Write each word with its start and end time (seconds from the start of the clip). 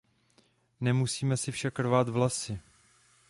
Nemusíme 0.81 1.37
si 1.37 1.51
však 1.51 1.79
rvát 1.79 2.09
vlasy. 2.09 2.59